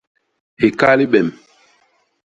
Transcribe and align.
Hika 0.59 0.91
libem. 0.97 1.27